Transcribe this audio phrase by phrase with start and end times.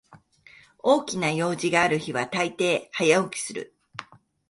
[0.79, 3.75] 大きな用事がある日はたいてい早起きする